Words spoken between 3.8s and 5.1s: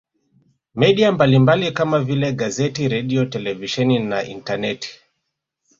na intaneti